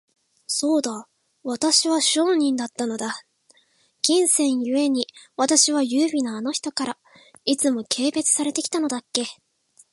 [0.47, 1.07] そうだ、
[1.43, 3.13] 私は商人だったのだ。
[4.01, 5.05] 金銭ゆえに、
[5.37, 6.97] 私は優美なあの人から、
[7.45, 9.25] いつも軽蔑されて来たのだっけ。